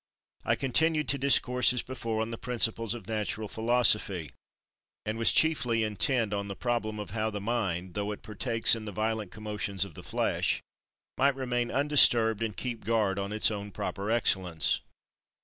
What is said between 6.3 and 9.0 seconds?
on the problem of how the mind, though it partakes in the